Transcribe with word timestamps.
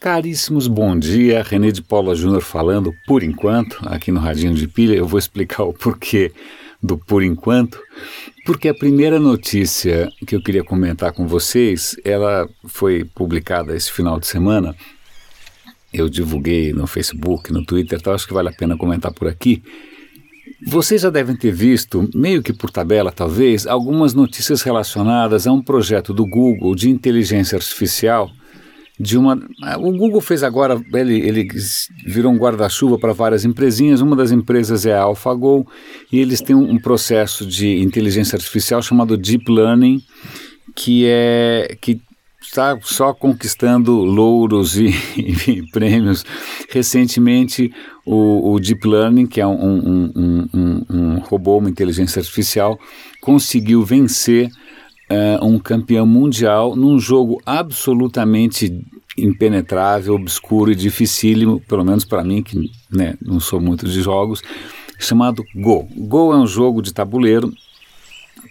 Caríssimos, 0.00 0.68
bom 0.68 0.96
dia. 0.96 1.42
René 1.42 1.72
de 1.72 1.82
Paula 1.82 2.14
Júnior 2.14 2.40
falando 2.40 2.94
por 3.04 3.24
enquanto, 3.24 3.80
aqui 3.82 4.12
no 4.12 4.20
Radinho 4.20 4.54
de 4.54 4.68
Pilha. 4.68 4.94
Eu 4.94 5.08
vou 5.08 5.18
explicar 5.18 5.64
o 5.64 5.72
porquê 5.72 6.30
do 6.80 6.96
por 6.96 7.20
enquanto, 7.20 7.82
porque 8.46 8.68
a 8.68 8.74
primeira 8.74 9.18
notícia 9.18 10.08
que 10.24 10.36
eu 10.36 10.40
queria 10.40 10.62
comentar 10.62 11.12
com 11.12 11.26
vocês, 11.26 11.96
ela 12.04 12.48
foi 12.64 13.02
publicada 13.02 13.74
esse 13.74 13.90
final 13.90 14.20
de 14.20 14.28
semana. 14.28 14.72
Eu 15.92 16.08
divulguei 16.08 16.72
no 16.72 16.86
Facebook, 16.86 17.52
no 17.52 17.64
Twitter, 17.64 17.98
então 17.98 18.12
acho 18.12 18.28
que 18.28 18.32
vale 18.32 18.50
a 18.50 18.52
pena 18.52 18.76
comentar 18.76 19.12
por 19.12 19.26
aqui. 19.26 19.64
Vocês 20.64 21.02
já 21.02 21.10
devem 21.10 21.34
ter 21.34 21.50
visto, 21.50 22.08
meio 22.14 22.40
que 22.40 22.52
por 22.52 22.70
tabela 22.70 23.10
talvez, 23.10 23.66
algumas 23.66 24.14
notícias 24.14 24.62
relacionadas 24.62 25.44
a 25.44 25.52
um 25.52 25.60
projeto 25.60 26.14
do 26.14 26.24
Google 26.24 26.76
de 26.76 26.88
inteligência 26.88 27.56
artificial 27.56 28.30
de 28.98 29.16
uma. 29.16 29.38
O 29.78 29.92
Google 29.92 30.20
fez 30.20 30.42
agora, 30.42 30.80
ele, 30.92 31.20
ele 31.20 31.48
virou 32.04 32.32
um 32.32 32.36
guarda-chuva 32.36 32.98
para 32.98 33.12
várias 33.12 33.44
empresinhas. 33.44 34.00
Uma 34.00 34.16
das 34.16 34.32
empresas 34.32 34.84
é 34.84 34.92
a 34.92 35.02
AlphaGo 35.02 35.66
e 36.10 36.18
eles 36.18 36.40
têm 36.40 36.56
um, 36.56 36.78
processo 36.78 37.46
de 37.46 37.80
inteligência 37.80 38.36
artificial 38.36 38.82
chamado 38.82 39.16
Deep 39.16 39.50
Learning, 39.50 40.02
que 40.74 41.04
é 41.06 41.76
que 41.80 42.00
está 42.42 42.78
só 42.80 43.12
conquistando 43.12 43.92
louros 43.92 44.76
e, 44.76 44.88
e 45.46 45.62
prêmios. 45.70 46.24
Recentemente, 46.70 47.72
o, 48.04 48.52
o, 48.52 48.58
Deep 48.58 48.86
Learning, 48.86 49.26
que 49.26 49.40
é 49.40 49.46
um, 49.46 50.10
um, 50.16 50.84
um 50.90 51.18
robô, 51.20 51.58
uma 51.58 51.70
inteligência 51.70 52.20
artificial, 52.20 52.78
conseguiu 53.20 53.84
vencer 53.84 54.50
uh, 55.10 55.44
um 55.44 55.58
campeão 55.58 56.06
mundial 56.06 56.76
num 56.76 56.98
jogo 56.98 57.40
absolutamente 57.44 58.84
impenetrável, 59.16 60.14
obscuro 60.14 60.70
e 60.70 60.76
dificílimo, 60.76 61.60
pelo 61.60 61.84
menos 61.84 62.04
para 62.04 62.22
mim, 62.22 62.42
que 62.42 62.70
né, 62.90 63.14
não 63.20 63.40
sou 63.40 63.60
muito 63.60 63.86
de 63.88 64.00
jogos, 64.00 64.42
chamado 64.98 65.44
Go. 65.54 65.88
Go 65.96 66.32
é 66.32 66.36
um 66.36 66.46
jogo 66.46 66.80
de 66.80 66.92
tabuleiro 66.92 67.52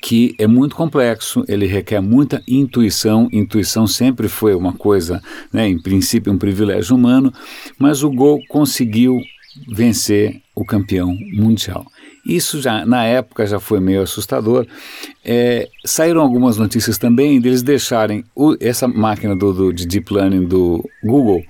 que 0.02 0.36
é 0.38 0.46
muito 0.46 0.76
complexo, 0.76 1.44
ele 1.48 1.66
requer 1.66 2.02
muita 2.02 2.44
intuição. 2.48 3.30
Intuição 3.32 3.88
sempre 3.88 4.28
foi 4.28 4.54
uma 4.54 4.74
coisa, 4.74 5.22
né, 5.52 5.68
em 5.68 5.82
princípio, 5.82 6.32
um 6.32 6.38
privilégio 6.38 6.96
humano, 6.96 7.34
mas 7.80 8.04
o 8.04 8.12
Go 8.12 8.40
conseguiu 8.48 9.20
vencer 9.68 10.42
o 10.54 10.66
campeão 10.66 11.16
mundial. 11.34 11.86
Isso 12.28 12.62
já 12.62 12.86
na 12.86 13.06
época 13.06 13.46
já 13.48 13.60
foi 13.60 13.80
meio 13.80 14.02
assustador. 14.02 14.68
É, 15.24 15.70
saíram 15.86 16.22
algumas 16.22 16.58
notícias 16.58 16.98
também 16.98 17.40
deles 17.40 17.64
deixarem 17.64 18.26
o, 18.36 18.56
essa 18.60 18.88
máquina 18.88 19.34
do, 19.36 19.54
do, 19.54 19.74
de 19.74 19.88
deep 19.88 20.14
learning 20.14 20.46
do 20.46 20.84
Google 21.02 21.42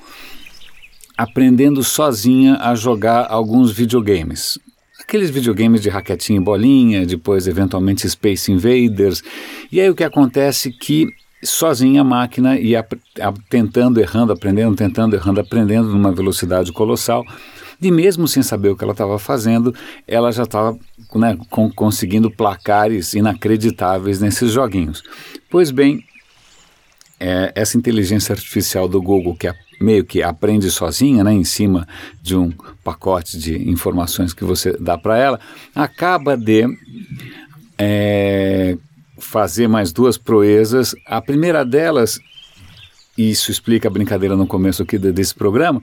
aprendendo 1.17 1.83
sozinha 1.83 2.57
a 2.61 2.75
jogar 2.75 3.25
alguns 3.27 3.71
videogames. 3.71 4.59
Aqueles 5.01 5.31
videogames 5.31 5.81
de 5.81 5.89
raquetinha 5.89 6.39
e 6.39 6.43
bolinha, 6.43 7.05
depois 7.05 7.47
eventualmente 7.47 8.07
Space 8.07 8.51
Invaders. 8.51 9.23
E 9.71 9.81
aí 9.81 9.89
o 9.89 9.95
que 9.95 10.03
acontece 10.03 10.69
é 10.69 10.71
que 10.71 11.07
sozinha 11.43 12.01
a 12.01 12.03
máquina 12.03 12.59
ia 12.59 12.85
tentando, 13.49 13.99
errando, 13.99 14.31
aprendendo, 14.31 14.75
tentando, 14.75 15.15
errando, 15.15 15.39
aprendendo 15.39 15.89
numa 15.89 16.11
velocidade 16.11 16.71
colossal 16.71 17.25
e 17.81 17.91
mesmo 17.91 18.27
sem 18.27 18.41
saber 18.41 18.69
o 18.69 18.75
que 18.75 18.83
ela 18.83 18.93
estava 18.93 19.19
fazendo, 19.19 19.73
ela 20.07 20.31
já 20.31 20.43
estava 20.43 20.77
né, 21.15 21.37
conseguindo 21.75 22.31
placares 22.31 23.13
inacreditáveis 23.13 24.19
nesses 24.19 24.51
joguinhos. 24.51 25.03
Pois 25.49 25.69
bem, 25.71 26.03
é, 27.19 27.51
essa 27.55 27.77
inteligência 27.77 28.33
artificial 28.33 28.87
do 28.87 29.01
Google, 29.01 29.35
que 29.35 29.47
é, 29.47 29.53
meio 29.79 30.03
que 30.03 30.23
aprende 30.23 30.69
sozinha, 30.71 31.23
né, 31.23 31.33
em 31.33 31.43
cima 31.43 31.87
de 32.21 32.35
um 32.35 32.51
pacote 32.83 33.37
de 33.37 33.69
informações 33.69 34.33
que 34.33 34.43
você 34.43 34.73
dá 34.73 34.97
para 34.97 35.17
ela, 35.17 35.39
acaba 35.75 36.35
de 36.35 36.65
é, 37.77 38.77
fazer 39.19 39.67
mais 39.67 39.91
duas 39.91 40.17
proezas. 40.17 40.95
A 41.05 41.21
primeira 41.21 41.63
delas, 41.63 42.19
e 43.17 43.29
isso 43.29 43.51
explica 43.51 43.87
a 43.87 43.91
brincadeira 43.91 44.35
no 44.35 44.47
começo 44.47 44.83
aqui 44.83 44.97
desse 44.97 45.33
programa, 45.33 45.81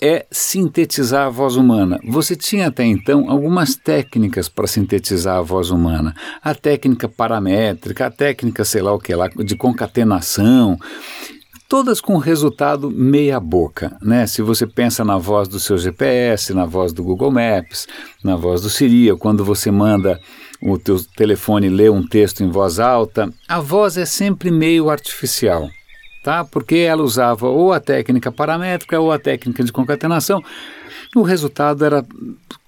é 0.00 0.26
sintetizar 0.30 1.26
a 1.26 1.30
voz 1.30 1.56
humana. 1.56 1.98
Você 2.06 2.36
tinha 2.36 2.68
até 2.68 2.84
então 2.84 3.28
algumas 3.28 3.74
técnicas 3.74 4.48
para 4.48 4.66
sintetizar 4.66 5.38
a 5.38 5.42
voz 5.42 5.70
humana. 5.70 6.14
A 6.42 6.54
técnica 6.54 7.08
paramétrica, 7.08 8.06
a 8.06 8.10
técnica, 8.10 8.64
sei 8.64 8.82
lá 8.82 8.92
o 8.92 8.98
que 8.98 9.14
lá, 9.14 9.28
de 9.28 9.56
concatenação, 9.56 10.78
todas 11.68 12.00
com 12.00 12.16
resultado 12.16 12.90
meia 12.90 13.40
boca, 13.40 13.96
né? 14.00 14.26
Se 14.26 14.40
você 14.40 14.66
pensa 14.66 15.04
na 15.04 15.18
voz 15.18 15.48
do 15.48 15.58
seu 15.58 15.76
GPS, 15.76 16.54
na 16.54 16.64
voz 16.64 16.92
do 16.92 17.02
Google 17.02 17.32
Maps, 17.32 17.86
na 18.22 18.36
voz 18.36 18.62
do 18.62 18.70
Siri, 18.70 19.14
quando 19.18 19.44
você 19.44 19.70
manda 19.70 20.20
o 20.62 20.78
teu 20.78 20.98
telefone 21.16 21.68
ler 21.68 21.90
um 21.90 22.06
texto 22.06 22.42
em 22.42 22.50
voz 22.50 22.78
alta, 22.78 23.32
a 23.48 23.60
voz 23.60 23.96
é 23.96 24.06
sempre 24.06 24.50
meio 24.50 24.90
artificial 24.90 25.68
tá? 26.28 26.44
porque 26.44 26.76
ela 26.76 27.02
usava 27.02 27.48
ou 27.48 27.72
a 27.72 27.80
técnica 27.80 28.30
paramétrica 28.30 29.00
ou 29.00 29.10
a 29.10 29.18
técnica 29.18 29.64
de 29.64 29.72
concatenação. 29.72 30.44
O 31.16 31.22
resultado 31.22 31.82
era, 31.86 32.04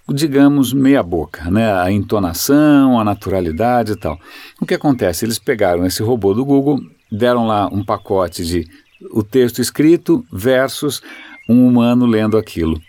digamos, 0.09 0.73
meia 0.73 1.03
boca, 1.03 1.51
né? 1.51 1.71
a 1.71 1.93
entonação, 1.93 2.99
a 2.99 3.05
naturalidade 3.05 3.93
e 3.93 3.97
tal. 3.97 4.19
O 4.59 4.65
que 4.65 4.73
acontece? 4.73 5.27
Eles 5.27 5.39
pegaram 5.39 5.85
esse 5.85 6.03
robô 6.03 6.33
do 6.33 6.43
Google, 6.43 6.81
deram 7.13 7.47
lá 7.47 7.67
um 7.67 7.85
pacote 7.85 8.47
de 8.47 8.67
o 9.13 9.23
texto 9.23 9.61
escrito 9.61 10.25
versus 10.33 11.03
um 11.47 11.67
humano 11.67 12.07
lendo 12.07 12.39
aquilo. 12.39 12.81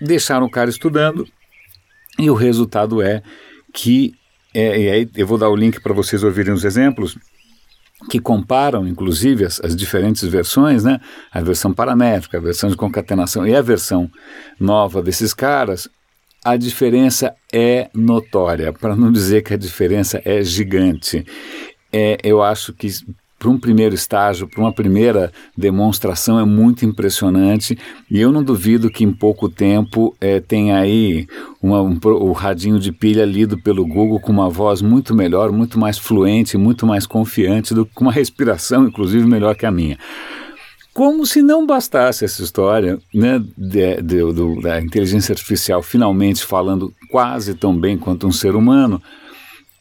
Deixaram 0.00 0.46
o 0.46 0.50
cara 0.50 0.70
estudando 0.70 1.26
e 2.16 2.30
o 2.30 2.34
resultado 2.34 3.02
é 3.02 3.24
que, 3.72 4.14
é, 4.54 4.80
e 4.80 4.88
aí 4.88 5.10
eu 5.16 5.26
vou 5.26 5.36
dar 5.36 5.48
o 5.48 5.56
link 5.56 5.80
para 5.80 5.92
vocês 5.92 6.22
ouvirem 6.22 6.54
os 6.54 6.64
exemplos, 6.64 7.18
que 8.10 8.20
comparam, 8.20 8.86
inclusive, 8.86 9.44
as, 9.44 9.60
as, 9.60 9.74
diferentes 9.74 10.22
versões, 10.24 10.84
né? 10.84 11.00
A 11.32 11.40
versão 11.40 11.72
paramétrica, 11.72 12.38
a 12.38 12.40
versão 12.40 12.70
de 12.70 12.76
concatenação 12.76 13.46
e 13.46 13.54
a 13.54 13.62
versão 13.62 14.10
nova 14.58 15.02
desses 15.02 15.32
caras, 15.32 15.88
a 16.44 16.56
diferença 16.56 17.34
é 17.52 17.88
notória, 17.94 18.72
para 18.72 18.94
não 18.94 19.10
dizer 19.10 19.42
que 19.42 19.54
a 19.54 19.58
diferença 19.58 20.20
é 20.24 20.42
gigante. 20.42 21.24
É, 21.92 22.18
eu 22.22 22.42
acho 22.42 22.72
que 22.72 22.88
para 23.44 23.50
um 23.50 23.58
primeiro 23.58 23.94
estágio, 23.94 24.48
para 24.48 24.58
uma 24.58 24.72
primeira 24.72 25.30
demonstração 25.54 26.40
é 26.40 26.46
muito 26.46 26.86
impressionante 26.86 27.78
e 28.10 28.18
eu 28.18 28.32
não 28.32 28.42
duvido 28.42 28.88
que 28.88 29.04
em 29.04 29.12
pouco 29.12 29.50
tempo 29.50 30.16
é, 30.18 30.40
tenha 30.40 30.78
aí 30.78 31.26
uma, 31.60 31.82
um, 31.82 31.98
o 32.02 32.32
radinho 32.32 32.80
de 32.80 32.90
pilha 32.90 33.22
lido 33.26 33.58
pelo 33.58 33.86
Google 33.86 34.18
com 34.18 34.32
uma 34.32 34.48
voz 34.48 34.80
muito 34.80 35.14
melhor, 35.14 35.52
muito 35.52 35.78
mais 35.78 35.98
fluente, 35.98 36.56
muito 36.56 36.86
mais 36.86 37.06
confiante, 37.06 37.74
do, 37.74 37.84
com 37.84 38.04
uma 38.04 38.12
respiração 38.12 38.86
inclusive 38.86 39.26
melhor 39.26 39.54
que 39.54 39.66
a 39.66 39.70
minha. 39.70 39.98
Como 40.94 41.26
se 41.26 41.42
não 41.42 41.66
bastasse 41.66 42.24
essa 42.24 42.42
história 42.42 42.98
né, 43.12 43.44
de, 43.58 44.00
de, 44.00 44.32
do, 44.32 44.58
da 44.62 44.80
inteligência 44.80 45.34
artificial 45.34 45.82
finalmente 45.82 46.42
falando 46.46 46.94
quase 47.10 47.52
tão 47.52 47.78
bem 47.78 47.98
quanto 47.98 48.26
um 48.26 48.32
ser 48.32 48.56
humano, 48.56 49.02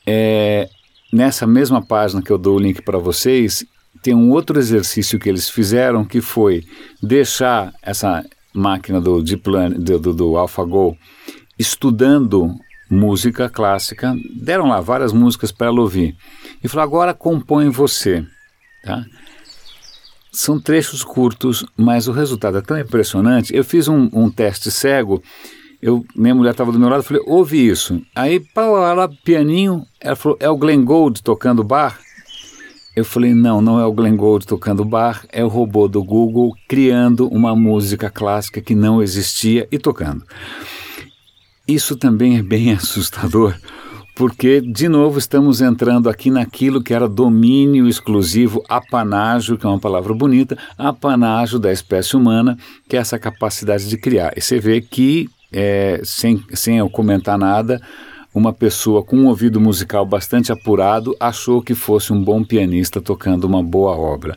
é, 0.05 0.67
Nessa 1.13 1.45
mesma 1.45 1.79
página 1.79 2.23
que 2.23 2.31
eu 2.31 2.39
dou 2.39 2.55
o 2.55 2.59
link 2.59 2.81
para 2.81 2.97
vocês, 2.97 3.63
tem 4.01 4.15
um 4.15 4.31
outro 4.31 4.57
exercício 4.57 5.19
que 5.19 5.29
eles 5.29 5.47
fizeram 5.47 6.03
que 6.03 6.19
foi 6.21 6.65
deixar 7.03 7.71
essa 7.83 8.25
máquina 8.51 8.99
do 8.99 9.21
Deep 9.21 9.43
do, 9.77 9.99
do, 9.99 10.13
do 10.13 10.37
AlphaGo 10.37 10.97
estudando 11.57 12.55
música 12.89 13.47
clássica, 13.47 14.15
deram 14.41 14.67
lá 14.67 14.81
várias 14.81 15.13
músicas 15.13 15.51
para 15.51 15.67
ela 15.67 15.81
ouvir 15.81 16.17
e 16.63 16.67
falou 16.67 16.83
agora 16.83 17.13
compõe 17.13 17.69
você, 17.69 18.25
tá? 18.83 19.05
São 20.31 20.59
trechos 20.59 21.03
curtos, 21.03 21.63
mas 21.77 22.07
o 22.07 22.11
resultado 22.11 22.57
é 22.57 22.61
tão 22.61 22.79
impressionante. 22.79 23.55
Eu 23.55 23.63
fiz 23.63 23.87
um, 23.87 24.09
um 24.11 24.31
teste 24.31 24.71
cego 24.71 25.21
eu, 25.83 26.05
minha 26.15 26.33
mulher 26.33 26.51
estava 26.51 26.71
do 26.71 26.79
meu 26.79 26.87
lado, 26.87 27.03
falei, 27.03 27.21
ouve 27.27 27.67
isso. 27.67 28.01
Aí, 28.15 28.39
pá, 28.39 28.65
lá, 28.67 29.09
pianinho, 29.09 29.85
ela 29.99 30.15
falou, 30.15 30.37
é 30.39 30.49
o 30.49 30.55
Glenn 30.55 30.85
Gould 30.85 31.21
tocando 31.21 31.61
bar? 31.61 31.99
Eu 32.95 33.03
falei, 33.03 33.33
não, 33.33 33.61
não 33.61 33.77
é 33.81 33.85
o 33.85 33.91
Glenn 33.91 34.15
Gould 34.15 34.47
tocando 34.47 34.85
bar, 34.85 35.25
é 35.29 35.43
o 35.43 35.49
robô 35.49 35.89
do 35.89 36.01
Google 36.01 36.55
criando 36.69 37.27
uma 37.27 37.53
música 37.53 38.09
clássica 38.09 38.61
que 38.61 38.73
não 38.73 39.03
existia 39.03 39.67
e 39.69 39.77
tocando. 39.77 40.23
Isso 41.67 41.97
também 41.97 42.37
é 42.37 42.41
bem 42.41 42.71
assustador, 42.71 43.53
porque, 44.15 44.61
de 44.61 44.87
novo, 44.87 45.19
estamos 45.19 45.59
entrando 45.59 46.07
aqui 46.09 46.31
naquilo 46.31 46.81
que 46.81 46.93
era 46.93 47.09
domínio 47.09 47.89
exclusivo, 47.89 48.63
apanágio, 48.69 49.57
que 49.57 49.65
é 49.65 49.69
uma 49.69 49.79
palavra 49.79 50.13
bonita, 50.13 50.57
apanágio 50.77 51.59
da 51.59 51.73
espécie 51.73 52.15
humana, 52.15 52.57
que 52.87 52.95
é 52.95 52.99
essa 52.99 53.19
capacidade 53.19 53.89
de 53.89 53.97
criar. 53.97 54.31
E 54.37 54.39
você 54.39 54.61
vê 54.61 54.79
que 54.79 55.29
é, 55.53 56.01
sem, 56.03 56.43
sem 56.53 56.79
eu 56.79 56.89
comentar 56.89 57.37
nada, 57.37 57.79
uma 58.33 58.51
pessoa 58.51 59.03
com 59.03 59.17
um 59.17 59.27
ouvido 59.27 59.61
musical 59.61 60.05
bastante 60.05 60.51
apurado 60.51 61.15
achou 61.19 61.61
que 61.61 61.75
fosse 61.75 62.11
um 62.11 62.21
bom 62.21 62.43
pianista 62.43 62.99
tocando 62.99 63.43
uma 63.45 63.61
boa 63.61 63.95
obra. 63.95 64.35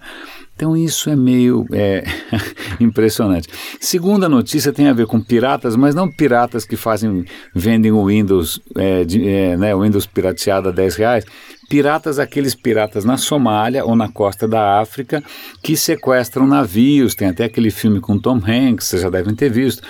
Então 0.55 0.75
isso 0.75 1.11
é 1.11 1.17
meio 1.17 1.67
é, 1.71 2.03
impressionante. 2.81 3.49
Segunda 3.79 4.27
notícia 4.27 4.73
tem 4.73 4.89
a 4.89 4.93
ver 4.95 5.07
com 5.07 5.21
piratas, 5.21 5.77
mas 5.77 5.95
não 5.95 6.11
piratas 6.11 6.65
que 6.65 6.77
fazem 6.77 7.27
vendem 7.55 7.93
o 7.93 8.07
Windows, 8.07 8.59
é, 8.75 9.05
de, 9.05 9.29
é, 9.29 9.57
né, 9.57 9.77
Windows 9.77 10.07
pirateado 10.07 10.71
a 10.71 10.73
10 10.73 10.97
reais. 10.97 11.25
Piratas, 11.69 12.19
aqueles 12.19 12.55
piratas 12.55 13.05
na 13.05 13.19
Somália 13.19 13.85
ou 13.85 13.95
na 13.95 14.09
costa 14.09 14.49
da 14.49 14.81
África 14.81 15.23
que 15.63 15.77
sequestram 15.77 16.47
navios. 16.47 17.15
Tem 17.15 17.29
até 17.29 17.45
aquele 17.45 17.71
filme 17.71 18.01
com 18.01 18.19
Tom 18.19 18.41
Hanks, 18.47 18.87
vocês 18.87 19.03
já 19.03 19.11
devem 19.11 19.35
ter 19.35 19.51
visto. 19.51 19.83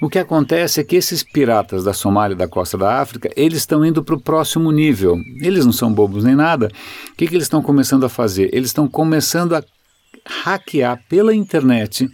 O 0.00 0.08
que 0.08 0.18
acontece 0.18 0.80
é 0.80 0.84
que 0.84 0.96
esses 0.96 1.22
piratas 1.22 1.84
da 1.84 1.92
Somália 1.92 2.34
e 2.34 2.38
da 2.38 2.48
costa 2.48 2.78
da 2.78 3.00
África, 3.00 3.30
eles 3.36 3.58
estão 3.58 3.84
indo 3.84 4.02
para 4.02 4.14
o 4.14 4.20
próximo 4.20 4.72
nível. 4.72 5.18
Eles 5.42 5.66
não 5.66 5.72
são 5.72 5.92
bobos 5.92 6.24
nem 6.24 6.34
nada. 6.34 6.70
O 7.12 7.16
que, 7.16 7.26
que 7.26 7.34
eles 7.34 7.44
estão 7.44 7.62
começando 7.62 8.04
a 8.04 8.08
fazer? 8.08 8.48
Eles 8.52 8.70
estão 8.70 8.88
começando 8.88 9.54
a 9.54 9.62
hackear 10.44 11.04
pela 11.06 11.34
internet 11.34 12.08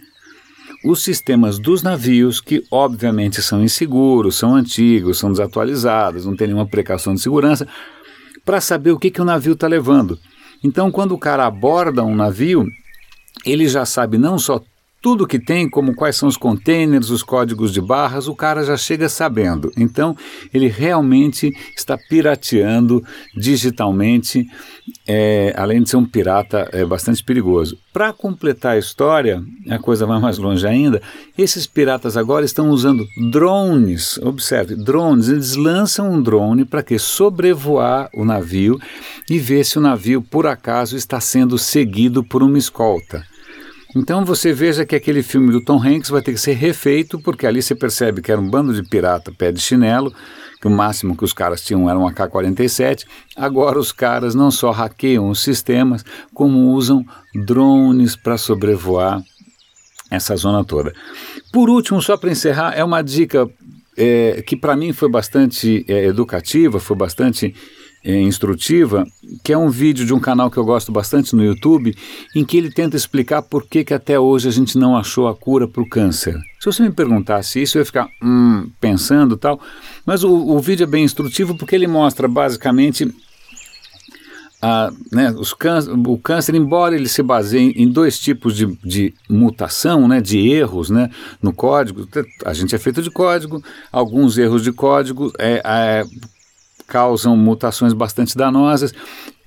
os 0.83 1.01
sistemas 1.01 1.57
dos 1.57 1.81
navios, 1.81 2.41
que 2.41 2.63
obviamente 2.69 3.41
são 3.41 3.63
inseguros, 3.63 4.35
são 4.35 4.53
antigos, 4.53 5.17
são 5.17 5.31
desatualizados, 5.31 6.25
não 6.25 6.35
tem 6.35 6.47
nenhuma 6.47 6.67
precaução 6.67 7.13
de 7.13 7.21
segurança, 7.21 7.67
para 8.45 8.61
saber 8.61 8.91
o 8.91 8.99
que, 8.99 9.11
que 9.11 9.21
o 9.21 9.25
navio 9.25 9.53
está 9.53 9.67
levando. 9.67 10.19
Então, 10.63 10.91
quando 10.91 11.13
o 11.13 11.17
cara 11.17 11.45
aborda 11.45 12.03
um 12.03 12.15
navio, 12.15 12.65
ele 13.45 13.67
já 13.67 13.85
sabe 13.85 14.17
não 14.17 14.37
só 14.37 14.61
tudo 15.01 15.27
que 15.27 15.39
tem, 15.39 15.69
como 15.69 15.93
quais 15.93 16.15
são 16.15 16.27
os 16.27 16.37
containers, 16.37 17.09
os 17.09 17.21
códigos 17.21 17.71
de 17.71 17.79
barras, 17.79 18.27
o 18.27 18.35
cara 18.35 18.63
já 18.63 18.75
chega 18.75 19.07
sabendo. 19.07 19.71
Então, 19.77 20.15
ele 20.53 20.67
realmente 20.67 21.51
está 21.75 21.97
pirateando 21.97 23.03
digitalmente, 23.35 24.45
é, 25.07 25.53
além 25.55 25.83
de 25.83 25.89
ser 25.89 25.97
um 25.97 26.05
pirata 26.05 26.67
é, 26.73 26.83
bastante 26.83 27.23
perigoso. 27.23 27.77
Para 27.93 28.11
completar 28.11 28.75
a 28.75 28.79
história, 28.79 29.41
a 29.69 29.77
coisa 29.77 30.05
vai 30.05 30.19
mais 30.19 30.37
longe 30.37 30.65
ainda, 30.65 31.01
esses 31.37 31.67
piratas 31.67 32.17
agora 32.17 32.43
estão 32.43 32.69
usando 32.69 33.05
drones. 33.31 34.17
Observe, 34.17 34.75
drones, 34.75 35.29
eles 35.29 35.55
lançam 35.55 36.11
um 36.11 36.21
drone 36.21 36.65
para 36.65 36.83
que 36.83 36.97
sobrevoar 36.97 38.09
o 38.13 38.25
navio 38.25 38.79
e 39.29 39.37
ver 39.37 39.63
se 39.63 39.77
o 39.77 39.81
navio, 39.81 40.21
por 40.21 40.47
acaso, 40.47 40.97
está 40.97 41.19
sendo 41.19 41.57
seguido 41.57 42.23
por 42.23 42.41
uma 42.41 42.57
escolta. 42.57 43.23
Então 43.97 44.23
você 44.23 44.53
veja 44.53 44.85
que 44.85 44.95
aquele 44.95 45.23
filme 45.23 45.51
do 45.51 45.59
Tom 45.59 45.81
Hanks 45.81 46.11
vai 46.11 46.21
ter 46.21 46.31
que 46.31 46.39
ser 46.39 46.53
refeito, 46.53 47.19
porque 47.19 47.47
ali 47.47 47.63
você 47.63 47.73
percebe 47.73 48.21
que 48.21 48.31
era 48.31 48.39
um 48.39 48.47
bando 48.47 48.71
de 48.71 48.87
pirata 48.87 49.31
pé 49.31 49.51
de 49.51 49.59
chinelo, 49.59 50.13
que 50.61 50.67
o 50.67 50.69
máximo 50.69 51.17
que 51.17 51.25
os 51.25 51.33
caras 51.33 51.63
tinham 51.63 51.89
era 51.89 51.97
um 51.97 52.07
AK-47. 52.07 53.05
Agora 53.35 53.79
os 53.79 53.91
caras 53.91 54.35
não 54.35 54.51
só 54.51 54.69
hackeiam 54.69 55.27
os 55.27 55.41
sistemas, 55.41 56.05
como 56.31 56.73
usam 56.73 57.03
drones 57.33 58.15
para 58.15 58.37
sobrevoar 58.37 59.23
essa 60.11 60.35
zona 60.35 60.63
toda. 60.63 60.93
Por 61.51 61.67
último, 61.67 61.99
só 61.99 62.15
para 62.17 62.29
encerrar, 62.29 62.73
é 62.77 62.83
uma 62.83 63.01
dica 63.01 63.49
é, 63.97 64.43
que 64.45 64.55
para 64.55 64.75
mim 64.75 64.93
foi 64.93 65.09
bastante 65.09 65.83
é, 65.87 66.05
educativa, 66.05 66.79
foi 66.79 66.95
bastante 66.95 67.55
é, 68.07 68.21
instrutiva, 68.21 69.05
que 69.43 69.51
é 69.51 69.57
um 69.57 69.69
vídeo 69.69 70.05
de 70.05 70.13
um 70.13 70.19
canal 70.19 70.49
que 70.49 70.55
eu 70.55 70.63
gosto 70.63 70.93
bastante 70.93 71.35
no 71.35 71.43
YouTube, 71.43 71.93
em 72.33 72.45
que 72.45 72.57
ele 72.57 72.71
tenta 72.71 72.95
explicar 72.95 73.41
por 73.41 73.67
que, 73.67 73.83
que 73.83 73.93
até 73.93 74.17
hoje 74.17 74.47
a 74.47 74.51
gente 74.51 74.77
não 74.77 74.95
achou 74.95 75.27
a 75.27 75.35
cura 75.35 75.67
para 75.67 75.83
o 75.83 75.89
câncer. 75.89 76.39
Se 76.57 76.65
você 76.65 76.81
me 76.83 76.91
perguntasse 76.91 77.61
isso, 77.61 77.77
eu 77.77 77.81
ia 77.81 77.85
ficar 77.85 78.07
hum, 78.23 78.69
pensando 78.79 79.35
tal, 79.35 79.59
mas 80.05 80.23
o, 80.23 80.31
o 80.31 80.57
vídeo 80.59 80.85
é 80.85 80.87
bem 80.87 81.03
instrutivo 81.03 81.57
porque 81.57 81.75
ele 81.75 81.85
mostra 81.85 82.29
basicamente 82.29 83.13
a, 84.61 84.89
né, 85.11 85.35
câncer, 85.59 85.91
o 85.91 86.17
câncer, 86.17 86.55
embora 86.55 86.95
ele 86.95 87.09
se 87.09 87.21
baseie 87.21 87.73
em 87.75 87.89
dois 87.89 88.17
tipos 88.17 88.55
de, 88.55 88.65
de, 88.85 89.13
mutação, 89.29 90.07
né, 90.07 90.21
de 90.21 90.47
erros 90.47 90.89
né, 90.89 91.09
no 91.41 91.51
código, 91.51 92.07
a 92.45 92.53
gente 92.53 92.73
é 92.73 92.77
feito 92.77 93.01
de 93.01 93.11
código, 93.11 93.61
alguns 93.91 94.37
erros 94.37 94.63
de 94.63 94.71
código 94.71 95.31
é, 95.37 95.61
é, 95.63 96.03
causam 96.87 97.35
mutações 97.35 97.93
bastante 97.93 98.35
danosas. 98.35 98.93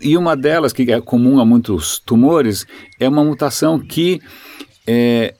E 0.00 0.16
uma 0.16 0.36
delas, 0.36 0.72
que 0.72 0.90
é 0.92 1.00
comum 1.00 1.40
a 1.40 1.44
muitos 1.44 1.98
tumores, 1.98 2.66
é 2.98 3.08
uma 3.08 3.24
mutação 3.24 3.78
que 3.78 4.20
é, 4.86 5.34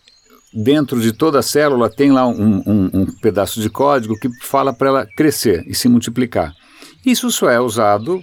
dentro 0.53 1.01
de 1.01 1.13
toda 1.13 1.39
a 1.39 1.43
célula 1.43 1.89
tem 1.89 2.11
lá 2.11 2.27
um, 2.27 2.63
um, 2.67 2.91
um 2.93 3.07
pedaço 3.21 3.61
de 3.61 3.71
código 3.71 4.19
que 4.19 4.29
fala 4.43 4.73
para 4.73 4.89
ela 4.89 5.07
crescer 5.07 5.65
e 5.67 5.75
se 5.75 5.89
multiplicar. 5.89 6.55
Isso 7.05 7.31
só 7.31 7.49
é 7.49 7.59
usado, 7.59 8.21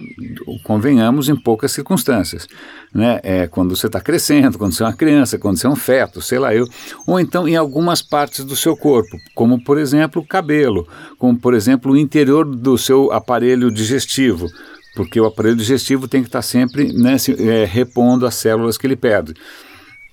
convenhamos, 0.62 1.28
em 1.28 1.34
poucas 1.34 1.72
circunstâncias. 1.72 2.46
Né? 2.94 3.18
É 3.24 3.46
quando 3.48 3.74
você 3.74 3.86
está 3.86 4.00
crescendo, 4.00 4.56
quando 4.56 4.72
você 4.72 4.84
é 4.84 4.86
uma 4.86 4.92
criança, 4.92 5.38
quando 5.38 5.56
você 5.56 5.66
é 5.66 5.70
um 5.70 5.76
feto, 5.76 6.22
sei 6.22 6.38
lá 6.38 6.54
eu. 6.54 6.64
Ou 7.06 7.18
então 7.18 7.48
em 7.48 7.56
algumas 7.56 8.00
partes 8.00 8.44
do 8.44 8.54
seu 8.54 8.76
corpo, 8.76 9.18
como 9.34 9.62
por 9.62 9.78
exemplo 9.78 10.22
o 10.22 10.26
cabelo, 10.26 10.86
como 11.18 11.36
por 11.36 11.54
exemplo 11.54 11.92
o 11.92 11.96
interior 11.96 12.44
do 12.44 12.78
seu 12.78 13.12
aparelho 13.12 13.70
digestivo. 13.70 14.46
Porque 14.94 15.20
o 15.20 15.26
aparelho 15.26 15.56
digestivo 15.56 16.06
tem 16.06 16.22
que 16.22 16.28
estar 16.28 16.38
tá 16.38 16.42
sempre 16.42 16.92
né, 16.92 17.18
se, 17.18 17.32
é, 17.32 17.64
repondo 17.64 18.26
as 18.26 18.36
células 18.36 18.78
que 18.78 18.86
ele 18.86 18.96
perde. 18.96 19.34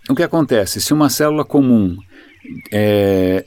O 0.09 0.15
que 0.15 0.23
acontece? 0.23 0.81
Se 0.81 0.93
uma 0.93 1.09
célula 1.09 1.45
comum 1.45 1.97
é, 2.71 3.45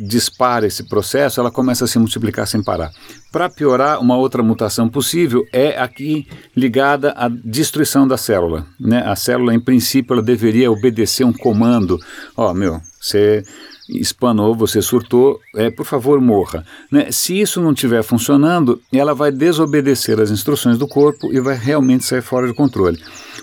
dispara 0.00 0.66
esse 0.66 0.84
processo, 0.84 1.40
ela 1.40 1.50
começa 1.50 1.84
a 1.84 1.88
se 1.88 1.98
multiplicar 1.98 2.46
sem 2.46 2.62
parar. 2.62 2.90
Para 3.30 3.48
piorar, 3.48 4.00
uma 4.00 4.16
outra 4.16 4.42
mutação 4.42 4.88
possível 4.88 5.44
é 5.52 5.78
aqui 5.78 6.26
ligada 6.56 7.12
à 7.16 7.28
destruição 7.28 8.08
da 8.08 8.16
célula. 8.16 8.66
Né? 8.78 9.02
A 9.06 9.14
célula, 9.14 9.54
em 9.54 9.60
princípio, 9.60 10.14
ela 10.14 10.22
deveria 10.22 10.72
obedecer 10.72 11.24
um 11.24 11.32
comando. 11.32 11.98
Ó, 12.36 12.50
oh, 12.50 12.54
meu, 12.54 12.80
você 13.00 13.44
espanou, 13.88 14.54
você 14.54 14.80
surtou, 14.80 15.38
é, 15.56 15.70
por 15.70 15.84
favor, 15.84 16.20
morra. 16.20 16.64
Né? 16.90 17.10
Se 17.10 17.38
isso 17.38 17.60
não 17.60 17.72
estiver 17.72 18.02
funcionando, 18.02 18.80
ela 18.92 19.14
vai 19.14 19.30
desobedecer 19.30 20.20
as 20.20 20.30
instruções 20.30 20.78
do 20.78 20.88
corpo 20.88 21.32
e 21.32 21.40
vai 21.40 21.56
realmente 21.56 22.04
sair 22.04 22.22
fora 22.22 22.46
de 22.46 22.54
controle. 22.54 22.98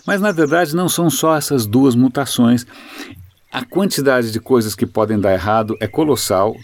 Mas, 0.05 0.21
na 0.21 0.31
verdade, 0.31 0.75
não 0.75 0.87
são 0.87 1.09
só 1.09 1.35
essas 1.35 1.65
duas 1.65 1.95
mutações 1.95 2.65
a 3.51 3.63
quantidade 3.63 4.31
de 4.31 4.39
coisas 4.39 4.75
que 4.75 4.85
podem 4.85 5.19
dar 5.19 5.33
errado 5.33 5.75
é 5.79 5.87
colossal. 5.87 6.55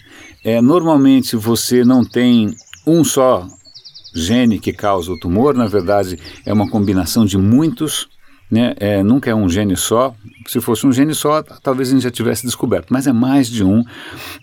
É, 0.44 0.60
normalmente 0.60 1.36
você 1.36 1.84
não 1.84 2.04
tem 2.04 2.54
um 2.86 3.02
só 3.02 3.46
gene 4.14 4.58
que 4.58 4.72
causa 4.72 5.10
o 5.10 5.18
tumor, 5.18 5.54
na 5.54 5.66
verdade 5.66 6.18
é 6.46 6.52
uma 6.52 6.68
combinação 6.68 7.24
de 7.24 7.36
muitos, 7.36 8.08
né? 8.50 8.74
É, 8.78 9.02
nunca 9.02 9.30
é 9.30 9.34
um 9.34 9.48
gene 9.48 9.76
só. 9.76 10.14
Se 10.46 10.60
fosse 10.60 10.86
um 10.86 10.92
gene 10.92 11.14
só, 11.14 11.42
talvez 11.42 11.88
a 11.88 11.92
gente 11.92 12.02
já 12.02 12.10
tivesse 12.10 12.44
descoberto, 12.44 12.92
mas 12.92 13.06
é 13.06 13.12
mais 13.12 13.48
de 13.48 13.64
um. 13.64 13.82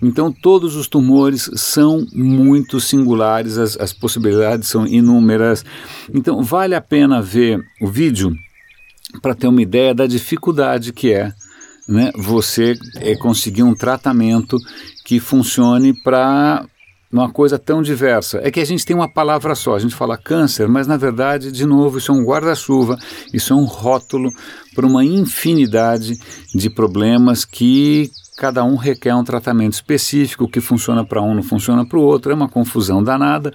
Então 0.02 0.32
todos 0.32 0.76
os 0.76 0.88
tumores 0.88 1.50
são 1.56 2.06
muito 2.12 2.80
singulares, 2.80 3.58
as, 3.58 3.78
as 3.80 3.94
possibilidades 3.94 4.68
são 4.68 4.86
inúmeras. 4.86 5.64
Então 6.14 6.44
vale 6.44 6.76
a 6.76 6.82
pena 6.82 7.22
ver 7.22 7.64
o 7.80 7.88
vídeo 7.88 8.36
para 9.22 9.36
ter 9.36 9.48
uma 9.48 9.62
ideia 9.62 9.94
da 9.94 10.08
dificuldade 10.08 10.92
que 10.92 11.14
é 11.14 11.32
né, 11.92 12.12
você 12.16 12.74
é, 12.96 13.16
conseguir 13.16 13.64
um 13.64 13.76
tratamento 13.76 14.58
que 15.04 15.20
funcione 15.20 15.94
para 16.02 16.66
uma 17.12 17.30
coisa 17.30 17.60
tão 17.60 17.82
diversa. 17.82 18.40
É 18.42 18.50
que 18.50 18.62
a 18.62 18.66
gente 18.66 18.86
tem 18.86 18.96
uma 18.96 19.12
palavra 19.12 19.54
só, 19.54 19.76
a 19.76 19.80
gente 19.80 19.94
fala 19.94 20.18
câncer, 20.18 20.70
mas 20.70 20.88
na 20.88 20.96
verdade, 20.96 21.52
de 21.52 21.66
novo, 21.66 21.98
isso 21.98 22.12
é 22.12 22.16
um 22.16 22.24
guarda-chuva, 22.24 22.98
isso 23.34 23.52
é 23.52 23.56
um 23.56 23.66
rótulo 23.66 24.32
para 24.74 24.86
uma 24.86 25.04
infinidade 25.04 26.18
de 26.56 26.70
problemas 26.70 27.44
que 27.44 28.10
cada 28.38 28.64
um 28.64 28.78
requer 28.78 29.14
um 29.14 29.26
tratamento 29.26 29.74
específico, 29.74 30.48
que 30.48 30.62
funciona 30.62 31.04
para 31.04 31.22
um 31.22 31.36
não 31.36 31.44
funciona 31.44 31.86
para 31.86 32.00
o 32.00 32.02
outro, 32.02 32.32
é 32.32 32.36
uma 32.36 32.48
confusão 32.48 33.04
danada. 33.04 33.54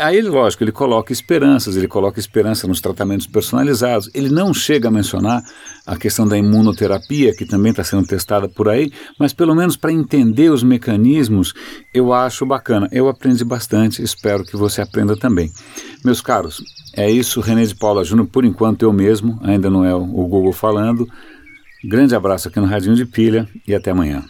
Aí, 0.00 0.22
lógico, 0.22 0.64
ele 0.64 0.72
coloca 0.72 1.12
esperanças, 1.12 1.76
ele 1.76 1.86
coloca 1.86 2.18
esperança 2.18 2.66
nos 2.66 2.80
tratamentos 2.80 3.26
personalizados. 3.26 4.10
Ele 4.14 4.30
não 4.30 4.54
chega 4.54 4.88
a 4.88 4.90
mencionar 4.90 5.42
a 5.86 5.96
questão 5.96 6.26
da 6.26 6.38
imunoterapia, 6.38 7.34
que 7.34 7.44
também 7.44 7.70
está 7.70 7.84
sendo 7.84 8.06
testada 8.06 8.48
por 8.48 8.70
aí, 8.70 8.90
mas 9.18 9.34
pelo 9.34 9.54
menos 9.54 9.76
para 9.76 9.92
entender 9.92 10.50
os 10.50 10.62
mecanismos, 10.62 11.52
eu 11.92 12.12
acho 12.12 12.46
bacana. 12.46 12.88
Eu 12.90 13.06
aprendi 13.06 13.44
bastante, 13.44 14.02
espero 14.02 14.44
que 14.44 14.56
você 14.56 14.80
aprenda 14.80 15.14
também. 15.14 15.52
Meus 16.02 16.22
caros, 16.22 16.64
é 16.96 17.10
isso, 17.10 17.40
René 17.40 17.64
de 17.64 17.74
Paula 17.74 18.02
Júnior, 18.02 18.28
por 18.28 18.46
enquanto 18.46 18.84
eu 18.84 18.92
mesmo, 18.94 19.38
ainda 19.42 19.68
não 19.68 19.84
é 19.84 19.94
o 19.94 20.26
Google 20.26 20.52
falando. 20.52 21.06
Grande 21.84 22.14
abraço 22.14 22.48
aqui 22.48 22.58
no 22.58 22.66
Radinho 22.66 22.96
de 22.96 23.04
Pilha 23.04 23.46
e 23.68 23.74
até 23.74 23.90
amanhã. 23.90 24.24